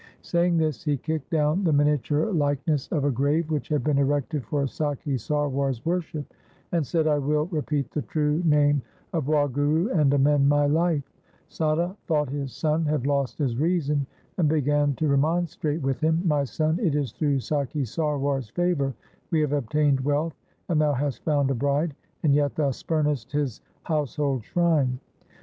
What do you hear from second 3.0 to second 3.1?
Sorath, Ashtapadi. LIFE OF GURU HAR GOBIND 149 of